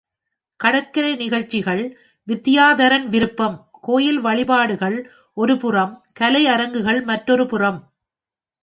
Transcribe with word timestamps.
கடற்கரை 0.59 1.15
நிகழ்ச்சிகள் 1.15 1.83
வித்தியாதரன் 2.27 3.05
விருப்பம் 3.07 3.57
கோயில் 3.81 4.19
வழிபாடுகள் 4.19 4.97
ஒருபுறம் 5.37 5.93
கலை 6.13 6.43
அரங்குகள் 6.47 7.01
மற்றொருபுறம். 7.03 7.79